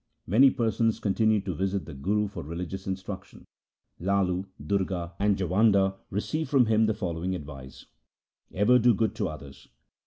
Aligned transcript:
Many 0.25 0.49
persons 0.49 0.99
continued 0.99 1.45
to 1.45 1.53
visit 1.53 1.85
the 1.85 1.93
Guru 1.93 2.27
for 2.27 2.41
religious 2.41 2.87
instruction. 2.87 3.45
Lalu, 3.99 4.45
Durga, 4.65 5.13
and 5.19 5.37
Jawanda 5.37 5.93
received 6.09 6.49
from 6.49 6.65
him 6.65 6.87
the 6.87 6.95
following 6.95 7.35
advice,' 7.35 7.85
Ever 8.51 8.79
do 8.79 8.95
good 8.95 9.13
to 9.17 9.27
others. 9.27 9.67